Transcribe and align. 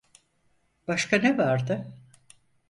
Başka 0.87 1.17
ne 1.21 1.37
vardı? 1.37 1.87